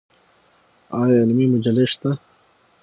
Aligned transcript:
آیا 0.99 1.15
علمي 1.23 1.45
مجلې 1.53 1.85
شته؟ 1.91 2.11